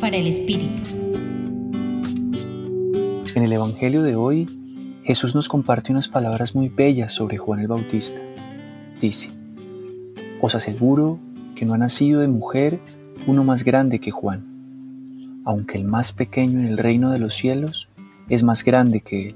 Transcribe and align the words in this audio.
Para 0.00 0.16
el 0.16 0.26
Espíritu. 0.26 0.82
En 3.36 3.44
el 3.44 3.52
Evangelio 3.52 4.02
de 4.02 4.16
hoy, 4.16 4.48
Jesús 5.04 5.36
nos 5.36 5.48
comparte 5.48 5.92
unas 5.92 6.08
palabras 6.08 6.56
muy 6.56 6.68
bellas 6.68 7.12
sobre 7.12 7.38
Juan 7.38 7.60
el 7.60 7.68
Bautista. 7.68 8.20
Dice, 9.00 9.30
Os 10.40 10.56
aseguro 10.56 11.20
que 11.54 11.64
no 11.64 11.74
ha 11.74 11.78
nacido 11.78 12.20
de 12.20 12.26
mujer 12.26 12.80
uno 13.28 13.44
más 13.44 13.62
grande 13.62 14.00
que 14.00 14.10
Juan, 14.10 15.42
aunque 15.44 15.78
el 15.78 15.84
más 15.84 16.12
pequeño 16.12 16.58
en 16.58 16.66
el 16.66 16.76
reino 16.76 17.12
de 17.12 17.20
los 17.20 17.34
cielos 17.34 17.88
es 18.28 18.42
más 18.42 18.64
grande 18.64 19.02
que 19.02 19.28
él. 19.28 19.34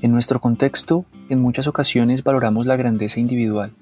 En 0.00 0.12
nuestro 0.12 0.40
contexto, 0.40 1.04
en 1.28 1.42
muchas 1.42 1.66
ocasiones 1.66 2.24
valoramos 2.24 2.64
la 2.64 2.76
grandeza 2.76 3.20
individual, 3.20 3.74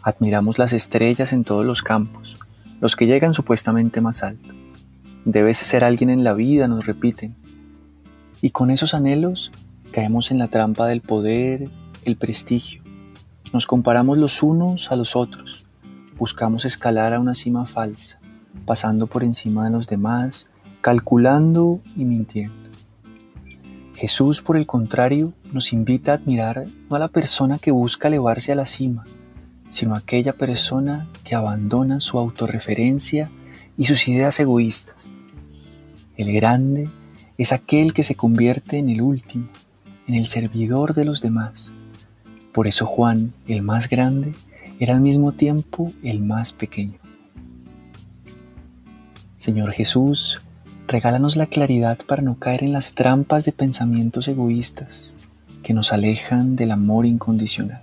admiramos 0.00 0.60
las 0.60 0.72
estrellas 0.72 1.32
en 1.32 1.42
todos 1.42 1.66
los 1.66 1.82
campos, 1.82 2.36
los 2.82 2.96
que 2.96 3.06
llegan 3.06 3.32
supuestamente 3.32 4.00
más 4.00 4.24
alto. 4.24 4.52
Debes 5.24 5.56
ser 5.56 5.84
alguien 5.84 6.10
en 6.10 6.24
la 6.24 6.34
vida, 6.34 6.66
nos 6.66 6.84
repiten. 6.84 7.36
Y 8.42 8.50
con 8.50 8.72
esos 8.72 8.92
anhelos 8.92 9.52
caemos 9.92 10.32
en 10.32 10.38
la 10.38 10.48
trampa 10.48 10.88
del 10.88 11.00
poder, 11.00 11.70
el 12.04 12.16
prestigio. 12.16 12.82
Nos 13.52 13.68
comparamos 13.68 14.18
los 14.18 14.42
unos 14.42 14.90
a 14.90 14.96
los 14.96 15.14
otros. 15.14 15.66
Buscamos 16.18 16.64
escalar 16.64 17.14
a 17.14 17.20
una 17.20 17.34
cima 17.34 17.66
falsa, 17.66 18.18
pasando 18.66 19.06
por 19.06 19.22
encima 19.22 19.64
de 19.64 19.70
los 19.70 19.86
demás, 19.86 20.50
calculando 20.80 21.80
y 21.94 22.04
mintiendo. 22.04 22.68
Jesús, 23.94 24.42
por 24.42 24.56
el 24.56 24.66
contrario, 24.66 25.32
nos 25.52 25.72
invita 25.72 26.10
a 26.10 26.14
admirar 26.16 26.64
no 26.90 26.96
a 26.96 26.98
la 26.98 27.06
persona 27.06 27.60
que 27.60 27.70
busca 27.70 28.08
elevarse 28.08 28.50
a 28.50 28.56
la 28.56 28.66
cima, 28.66 29.04
sino 29.72 29.94
aquella 29.94 30.34
persona 30.34 31.08
que 31.24 31.34
abandona 31.34 31.98
su 31.98 32.18
autorreferencia 32.18 33.30
y 33.78 33.86
sus 33.86 34.06
ideas 34.06 34.38
egoístas. 34.38 35.12
El 36.16 36.32
grande 36.32 36.90
es 37.38 37.52
aquel 37.52 37.94
que 37.94 38.02
se 38.02 38.14
convierte 38.14 38.76
en 38.76 38.90
el 38.90 39.00
último, 39.00 39.48
en 40.06 40.14
el 40.14 40.26
servidor 40.26 40.92
de 40.94 41.06
los 41.06 41.22
demás. 41.22 41.74
Por 42.52 42.66
eso 42.66 42.84
Juan, 42.84 43.32
el 43.48 43.62
más 43.62 43.88
grande, 43.88 44.34
era 44.78 44.94
al 44.94 45.00
mismo 45.00 45.32
tiempo 45.32 45.90
el 46.02 46.20
más 46.20 46.52
pequeño. 46.52 46.98
Señor 49.38 49.72
Jesús, 49.72 50.42
Regálanos 50.92 51.36
la 51.36 51.46
claridad 51.46 51.98
para 52.06 52.20
no 52.20 52.38
caer 52.38 52.64
en 52.64 52.72
las 52.72 52.94
trampas 52.94 53.46
de 53.46 53.52
pensamientos 53.52 54.28
egoístas 54.28 55.14
que 55.62 55.72
nos 55.72 55.90
alejan 55.90 56.54
del 56.54 56.70
amor 56.70 57.06
incondicional. 57.06 57.82